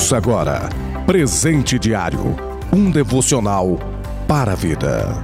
Ouça 0.00 0.16
agora 0.16 0.66
Presente 1.04 1.78
Diário 1.78 2.34
um 2.72 2.90
devocional 2.90 3.78
para 4.26 4.52
a 4.52 4.54
vida. 4.54 5.22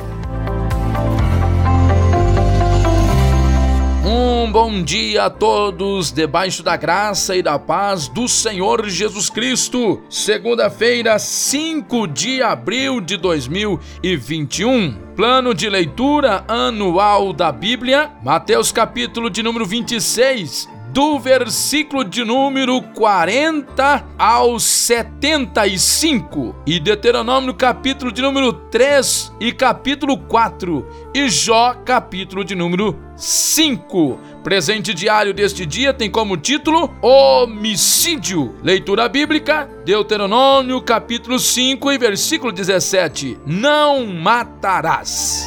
Um 4.04 4.52
bom 4.52 4.82
dia 4.82 5.24
a 5.24 5.30
todos, 5.30 6.12
debaixo 6.12 6.62
da 6.62 6.76
graça 6.76 7.34
e 7.34 7.42
da 7.42 7.58
paz 7.58 8.06
do 8.06 8.28
Senhor 8.28 8.86
Jesus 8.86 9.30
Cristo. 9.30 10.02
Segunda-feira, 10.10 11.18
5 11.18 12.06
de 12.08 12.42
abril 12.42 13.00
de 13.00 13.16
2021. 13.16 14.92
Plano 15.16 15.54
de 15.54 15.70
leitura 15.70 16.44
anual 16.46 17.32
da 17.32 17.50
Bíblia, 17.50 18.10
Mateus 18.22 18.70
capítulo 18.70 19.30
de 19.30 19.42
número 19.42 19.64
26, 19.64 20.68
do 20.96 21.18
versículo 21.18 22.02
de 22.02 22.24
número 22.24 22.80
40 22.80 24.02
ao 24.18 24.58
75, 24.58 26.56
e 26.66 26.80
Deuteronômio 26.80 27.52
capítulo 27.52 28.10
de 28.10 28.22
número 28.22 28.50
3 28.50 29.30
e 29.38 29.52
capítulo 29.52 30.16
4, 30.16 30.86
e 31.14 31.28
Jó 31.28 31.74
capítulo 31.84 32.42
de 32.42 32.54
número 32.54 32.98
5. 33.14 34.18
Presente 34.42 34.94
diário 34.94 35.34
deste 35.34 35.66
dia 35.66 35.92
tem 35.92 36.10
como 36.10 36.34
título 36.34 36.90
Homicídio. 37.02 38.54
Leitura 38.62 39.06
bíblica, 39.06 39.68
Deuteronômio 39.84 40.80
capítulo 40.80 41.38
5 41.38 41.92
e 41.92 41.98
versículo 41.98 42.50
17. 42.50 43.36
Não 43.44 44.06
matarás. 44.06 45.45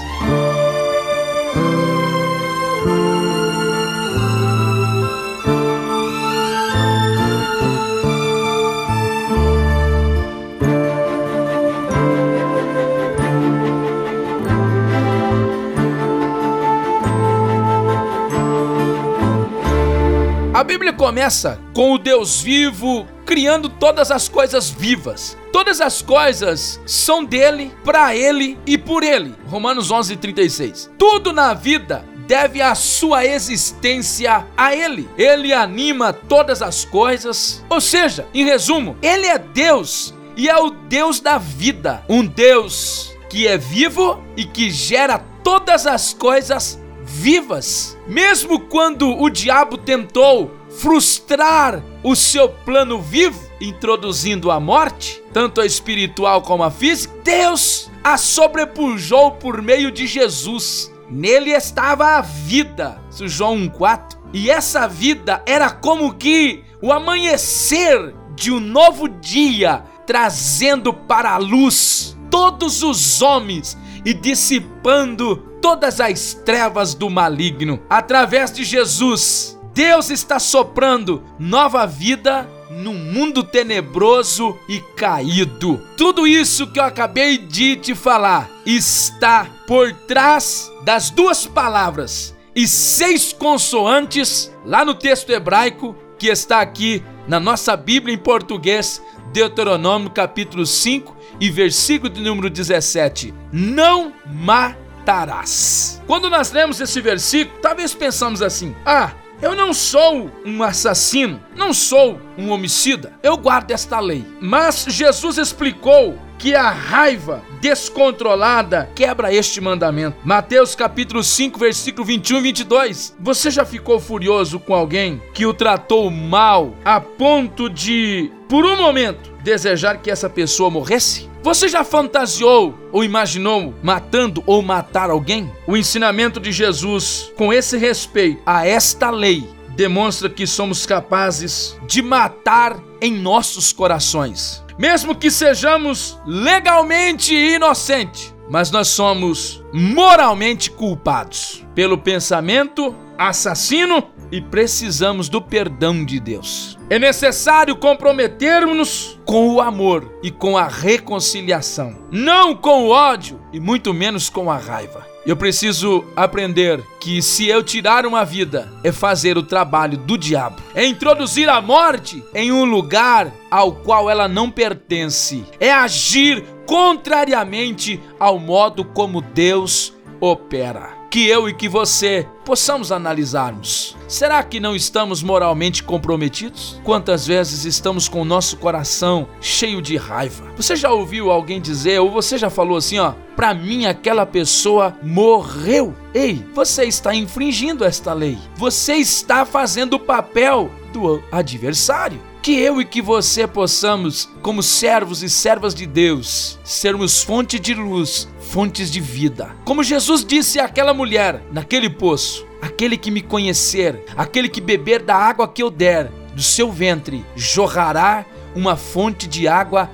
A 20.60 20.64
Bíblia 20.66 20.92
começa 20.92 21.58
com 21.74 21.94
o 21.94 21.98
Deus 21.98 22.42
vivo 22.42 23.08
criando 23.26 23.70
todas 23.70 24.12
as 24.12 24.28
coisas 24.28 24.70
vivas. 24.70 25.38
Todas 25.54 25.80
as 25.80 26.02
coisas 26.02 26.82
são 26.86 27.24
dele, 27.24 27.72
para 27.82 28.14
ele 28.14 28.60
e 28.68 28.78
por 28.78 29.02
ele. 29.02 29.34
Romanos 29.48 29.90
11:36. 29.90 30.92
Tudo 30.98 31.32
na 31.32 31.54
vida 31.54 32.04
deve 32.28 32.62
a 32.62 32.76
sua 32.76 33.26
existência 33.26 34.46
a 34.58 34.76
ele. 34.76 35.08
Ele 35.18 35.54
anima 35.54 36.12
todas 36.12 36.62
as 36.62 36.84
coisas. 36.84 37.64
Ou 37.70 37.80
seja, 37.80 38.28
em 38.34 38.44
resumo, 38.44 38.98
ele 39.02 39.28
é 39.28 39.38
Deus 39.38 40.14
e 40.36 40.50
é 40.50 40.58
o 40.58 40.72
Deus 40.72 41.22
da 41.22 41.38
vida, 41.38 42.04
um 42.10 42.26
Deus 42.26 43.16
que 43.30 43.48
é 43.48 43.58
vivo 43.58 44.22
e 44.36 44.44
que 44.44 44.70
gera 44.70 45.20
todas 45.42 45.88
as 45.88 46.12
coisas 46.12 46.78
vivas. 47.10 47.98
Mesmo 48.08 48.60
quando 48.60 49.10
o 49.20 49.30
diabo 49.30 49.78
tentou 49.78 50.52
frustrar 50.70 51.84
o 52.04 52.16
seu 52.16 52.48
plano 52.48 53.02
vivo, 53.02 53.50
introduzindo 53.60 54.52
a 54.52 54.60
morte, 54.60 55.22
tanto 55.34 55.60
a 55.60 55.66
espiritual 55.66 56.44
como 56.44 56.64
a 56.64 56.70
física, 56.70 57.14
Deus 57.24 57.90
a 58.04 58.16
sobrepujou 58.16 59.32
por 59.32 59.62
meio 59.62 59.92
de 59.92 60.06
Jesus. 60.06 60.94
Nele 61.10 61.52
estava 61.52 62.18
a 62.18 62.22
vida, 62.22 63.02
João 63.26 63.58
1,4. 63.58 64.18
E 64.32 64.50
essa 64.52 64.88
vida 64.88 65.42
era 65.48 65.72
como 65.72 66.14
que 66.14 66.64
o 66.82 66.94
amanhecer 66.94 68.14
de 68.36 68.52
um 68.52 68.60
novo 68.60 69.10
dia, 69.10 69.84
trazendo 70.06 70.94
para 70.94 71.32
a 71.32 71.38
luz 71.38 72.16
todos 72.30 72.84
os 72.84 73.22
homens 73.24 73.76
e 74.06 74.14
dissipando 74.14 75.38
todas 75.62 76.00
as 76.00 76.34
trevas 76.34 76.94
do 76.94 77.10
maligno. 77.10 77.80
Através 77.90 78.52
de 78.52 78.64
Jesus, 78.64 79.60
Deus 79.74 80.10
está 80.10 80.40
soprando 80.40 81.24
nova 81.38 81.86
vida 81.86 82.50
num 82.70 82.94
mundo 82.94 83.44
tenebroso 83.44 84.58
e 84.68 84.80
caído. 84.96 85.82
Tudo 85.98 86.28
isso 86.28 86.68
que 86.68 86.80
eu 86.80 86.84
acabei 86.84 87.38
de 87.38 87.76
te 87.76 87.96
falar 87.96 88.50
está 88.66 89.48
por 89.68 89.92
trás 89.92 90.72
das 90.84 91.10
duas 91.10 91.46
palavras 91.46 92.36
e 92.56 92.68
seis 92.68 93.34
consoantes 93.34 94.52
lá 94.66 94.84
no 94.84 94.94
texto 94.94 95.30
hebraico 95.30 95.96
que 96.18 96.28
está 96.28 96.60
aqui 96.60 97.04
na 97.28 97.40
nossa 97.40 97.78
Bíblia 97.78 98.14
em 98.14 98.18
português, 98.18 99.02
Deuteronômio 99.32 100.10
capítulo 100.10 100.66
5 100.66 101.16
e 101.40 101.50
versículo 101.50 102.10
de 102.10 102.22
número 102.22 102.50
17. 102.50 103.34
Não 103.52 104.14
matarás. 104.26 106.02
Quando 106.08 106.30
nós 106.30 106.52
lemos 106.52 106.80
esse 106.82 107.00
versículo, 107.02 107.60
talvez 107.62 107.94
pensamos 107.94 108.42
assim: 108.42 108.76
ah, 108.86 109.12
eu 109.42 109.56
não 109.56 109.74
sou 109.74 110.30
um 110.46 110.62
assassino, 110.62 111.42
não 111.56 111.74
sou 111.74 112.20
um 112.38 112.50
homicida, 112.50 113.14
eu 113.24 113.38
guardo 113.38 113.72
esta 113.72 114.00
lei. 114.00 114.26
Mas 114.42 114.86
Jesus 114.90 115.38
explicou 115.38 116.18
que 116.38 116.56
a 116.56 116.70
raiva 116.70 117.44
descontrolada 117.62 118.90
quebra 118.96 119.34
este 119.34 119.60
mandamento. 119.60 120.18
Mateus 120.24 120.74
capítulo 120.74 121.22
5, 121.22 121.60
versículo 121.60 122.06
21 122.06 122.38
e 122.38 122.42
22. 122.42 123.16
Você 123.20 123.52
já 123.52 123.66
ficou 123.66 124.00
furioso 124.00 124.60
com 124.60 124.74
alguém 124.74 125.22
que 125.34 125.46
o 125.46 125.54
tratou 125.54 126.10
mal 126.10 126.74
a 126.84 127.00
ponto 127.00 127.70
de, 127.70 128.32
por 128.50 128.66
um 128.66 128.76
momento, 128.76 129.32
desejar 129.44 130.02
que 130.02 130.12
essa 130.12 130.30
pessoa 130.30 130.70
morresse? 130.70 131.30
Você 131.42 131.70
já 131.70 131.86
fantasiou 131.86 132.78
ou 132.92 133.04
imaginou 133.04 133.74
matando 133.82 134.44
ou 134.46 134.62
matar 134.62 135.10
alguém? 135.10 135.50
O 135.66 135.78
ensinamento 135.78 136.40
de 136.40 136.52
Jesus 136.52 137.32
com 137.38 137.54
esse 137.54 137.78
respeito 137.78 138.42
a 138.46 138.68
esta 138.68 139.10
lei 139.10 139.48
demonstra 139.70 140.28
que 140.28 140.46
somos 140.46 140.86
capazes 140.86 141.78
de 141.88 142.02
matar 142.02 142.78
em 143.00 143.14
nossos 143.14 143.72
corações 143.72 144.62
mesmo 144.80 145.14
que 145.14 145.30
sejamos 145.30 146.18
legalmente 146.26 147.36
inocentes, 147.36 148.34
mas 148.50 148.72
nós 148.72 148.88
somos 148.88 149.64
moralmente 149.72 150.72
culpados 150.72 151.66
pelo 151.76 151.98
pensamento 151.98 152.96
assassino 153.18 154.04
e 154.32 154.42
precisamos 154.42 155.28
do 155.30 155.42
perdão 155.42 156.04
de 156.04 156.20
Deus. 156.20 156.78
É 156.90 156.98
necessário 156.98 157.76
comprometermos-nos 157.76 159.20
com 159.26 159.50
o 159.50 159.62
amor 159.62 160.18
e 160.24 160.32
com 160.32 160.58
a 160.58 160.68
reconciliação, 160.68 161.96
não 162.12 162.56
com 162.56 162.86
o 162.86 162.90
ódio 162.90 163.40
e 163.54 163.60
muito 163.60 163.94
menos 163.94 164.30
com 164.30 164.50
a 164.50 164.58
raiva. 164.58 165.09
Eu 165.26 165.36
preciso 165.36 166.06
aprender 166.16 166.82
que 167.00 167.22
se 167.22 167.48
eu 167.48 167.62
tirar 167.62 168.06
uma 168.06 168.24
vida 168.24 168.72
é 168.84 168.92
fazer 168.92 169.38
o 169.38 169.44
trabalho 169.44 169.98
do 169.98 170.18
diabo, 170.18 170.62
é 170.74 170.86
introduzir 170.86 171.50
a 171.50 171.62
morte 171.62 172.24
em 172.34 172.52
um 172.52 172.66
lugar 172.66 173.32
ao 173.52 173.74
qual 173.74 174.10
ela 174.10 174.28
não 174.28 174.50
pertence, 174.50 175.46
é 175.60 175.72
agir 175.72 176.44
contrariamente 176.66 178.00
ao 178.20 178.40
modo 178.40 178.86
como 178.86 179.22
Deus 179.22 179.94
opera 180.22 180.99
que 181.10 181.28
eu 181.28 181.50
e 181.50 181.54
que 181.54 181.68
você 181.68 182.28
possamos 182.46 182.92
analisarmos. 182.92 183.98
Será 184.08 184.44
que 184.44 184.60
não 184.60 184.76
estamos 184.76 185.24
moralmente 185.24 185.84
comprometidos? 185.84 186.80
Quantas 186.84 187.26
vezes 187.26 187.66
estamos 187.66 188.08
com 188.08 188.22
o 188.22 188.26
nosso 188.26 188.58
coração 188.58 189.28
cheio 189.42 189.82
de 189.82 189.98
raiva? 189.98 190.46
Você 190.56 190.76
já 190.76 190.92
ouviu 190.92 191.32
alguém 191.32 191.60
dizer, 191.60 192.00
ou 192.00 192.12
você 192.12 192.38
já 192.38 192.50
falou 192.50 192.78
assim, 192.78 193.00
ó, 193.00 193.14
para 193.36 193.54
mim 193.54 193.86
aquela 193.86 194.26
pessoa 194.26 194.96
morreu? 195.02 195.96
Ei, 196.14 196.46
você 196.54 196.86
está 196.86 197.14
infringindo 197.16 197.84
esta 197.84 198.14
lei. 198.14 198.38
Você 198.56 198.96
está 198.96 199.46
fazendo 199.46 199.94
o 199.96 200.00
papel 200.00 200.70
do 200.94 201.24
adversário 201.32 202.29
que 202.42 202.54
eu 202.60 202.80
e 202.80 202.86
que 202.86 203.02
você 203.02 203.48
possamos, 203.48 204.30
como 204.42 204.64
servos 204.64 205.22
e 205.24 205.30
servas 205.30 205.74
de 205.74 205.86
Deus, 205.86 206.60
sermos 206.64 207.22
fonte 207.22 207.60
de 207.60 207.74
luz, 207.74 208.28
fontes 208.40 208.92
de 208.92 209.00
vida. 209.00 209.56
Como 209.66 209.84
Jesus 209.84 210.24
disse 210.24 210.60
àquela 210.60 210.94
mulher 210.94 211.44
naquele 211.52 211.90
poço: 211.90 212.46
Aquele 212.62 212.98
que 212.98 213.12
me 213.12 213.22
conhecer, 213.22 214.04
aquele 214.18 214.50
que 214.50 214.62
beber 214.62 215.02
da 215.04 215.16
água 215.16 215.48
que 215.48 215.64
eu 215.64 215.70
der, 215.70 216.12
do 216.34 216.42
seu 216.42 216.72
ventre 216.72 217.26
jorrará 217.36 218.26
uma 218.56 218.76
fonte 218.76 219.28
de 219.28 219.48
água 219.48 219.90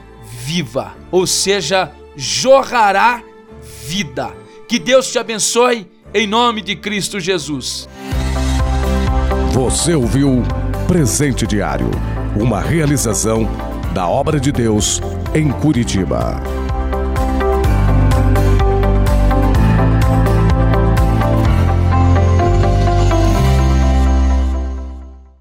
viva, 0.45 0.95
ou 1.11 1.25
seja, 1.25 1.91
jorrará 2.15 3.23
vida. 3.85 4.31
Que 4.67 4.79
Deus 4.79 5.11
te 5.11 5.19
abençoe 5.19 5.87
em 6.13 6.25
nome 6.25 6.61
de 6.61 6.75
Cristo 6.75 7.19
Jesus. 7.19 7.87
Você 9.51 9.93
ouviu 9.93 10.43
Presente 10.87 11.47
Diário, 11.47 11.89
uma 12.35 12.59
realização 12.59 13.47
da 13.93 14.07
obra 14.07 14.39
de 14.39 14.51
Deus 14.51 15.01
em 15.33 15.49
Curitiba. 15.49 16.64